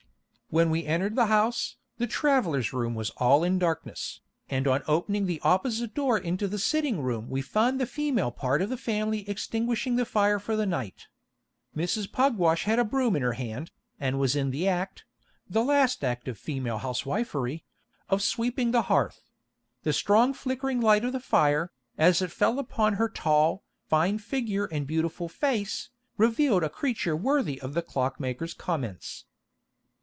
When 0.51 0.69
we 0.69 0.85
entered 0.85 1.15
the 1.15 1.27
house, 1.27 1.77
the 1.97 2.07
travelers' 2.07 2.73
room 2.73 2.93
was 2.93 3.09
all 3.11 3.41
in 3.41 3.57
darkness, 3.57 4.19
and 4.49 4.67
on 4.67 4.83
opening 4.85 5.25
the 5.25 5.39
opposite 5.45 5.93
door 5.93 6.17
into 6.17 6.45
the 6.45 6.59
sitting 6.59 6.99
room 6.99 7.29
we 7.29 7.41
found 7.41 7.79
the 7.79 7.85
female 7.85 8.31
part 8.31 8.61
of 8.61 8.67
the 8.69 8.75
family 8.75 9.19
extinguishing 9.29 9.95
the 9.95 10.03
fire 10.03 10.39
for 10.39 10.57
the 10.57 10.65
night. 10.65 11.07
Mrs. 11.73 12.11
Pugwash 12.11 12.65
had 12.65 12.79
a 12.79 12.83
broom 12.83 13.15
in 13.15 13.21
her 13.21 13.31
hand, 13.31 13.71
and 13.97 14.19
was 14.19 14.35
in 14.35 14.51
the 14.51 14.67
act 14.67 15.05
(the 15.49 15.63
last 15.63 16.03
act 16.03 16.27
of 16.27 16.37
female 16.37 16.79
housewifery) 16.79 17.63
of 18.09 18.21
sweeping 18.21 18.71
the 18.71 18.81
hearth. 18.91 19.21
The 19.83 19.93
strong 19.93 20.33
flickering 20.33 20.81
light 20.81 21.05
of 21.05 21.13
the 21.13 21.21
fire, 21.21 21.71
as 21.97 22.21
it 22.21 22.29
fell 22.29 22.59
upon 22.59 22.95
her 22.95 23.07
tall, 23.07 23.63
fine 23.87 24.17
figure 24.17 24.65
and 24.65 24.85
beautiful 24.85 25.29
face, 25.29 25.91
revealed 26.17 26.63
a 26.63 26.69
creature 26.69 27.15
worthy 27.15 27.61
of 27.61 27.73
the 27.73 27.81
Clockmaker's 27.81 28.53
comments. 28.53 29.23